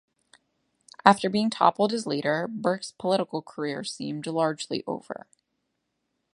After 1.05 1.29
being 1.29 1.51
toppled 1.51 1.93
as 1.93 2.07
leader, 2.07 2.47
Burke's 2.47 2.91
political 2.93 3.43
career 3.43 3.83
seemed 3.83 4.25
largely 4.25 4.83
over. 4.87 5.27